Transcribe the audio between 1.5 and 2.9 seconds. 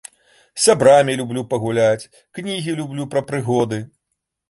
пагуляць, кнігі